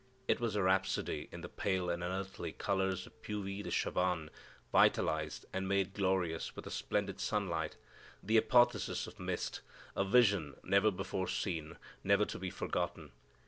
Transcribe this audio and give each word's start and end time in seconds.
It 0.27 0.39
was 0.39 0.55
a 0.55 0.63
rhapsody 0.63 1.29
in 1.31 1.41
the 1.41 1.47
pale 1.47 1.87
and 1.91 2.03
unearthly 2.03 2.53
colors 2.53 3.05
of 3.05 3.21
Puvis 3.21 3.61
de 3.61 3.69
Chavannes 3.69 4.31
vitalized 4.71 5.45
and 5.53 5.67
made 5.67 5.93
glorious 5.93 6.55
with 6.55 6.67
splendid 6.73 7.19
sunlight; 7.19 7.75
the 8.23 8.37
apotheosis 8.37 9.05
of 9.05 9.19
mist; 9.19 9.61
a 9.95 10.03
vision 10.03 10.55
never 10.63 10.89
before 10.89 11.27
seen, 11.27 11.77
never 12.03 12.25
to 12.25 12.39
be 12.39 12.49
forgotten. 12.49 13.11